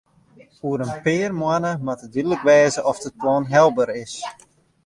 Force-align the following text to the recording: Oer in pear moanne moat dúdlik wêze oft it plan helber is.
Oer 0.67 0.79
in 0.85 0.93
pear 1.03 1.31
moanne 1.39 1.71
moat 1.85 2.01
dúdlik 2.13 2.41
wêze 2.47 2.79
oft 2.89 3.07
it 3.09 3.19
plan 3.21 3.43
helber 3.53 3.89
is. 4.03 4.13